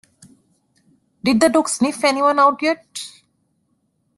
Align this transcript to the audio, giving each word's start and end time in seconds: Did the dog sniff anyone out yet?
Did 1.23 1.39
the 1.41 1.47
dog 1.49 1.69
sniff 1.69 2.03
anyone 2.03 2.39
out 2.39 2.59
yet? 2.63 2.87